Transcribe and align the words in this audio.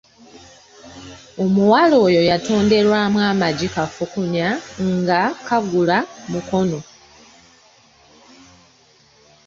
Omuwala 1.43 1.95
oyo 2.07 2.21
yatonderwamu 2.29 3.19
amagi 3.29 3.67
kafukunya 3.75 4.47
ng'akaagula 4.87 5.97
Mukono. 6.31 6.79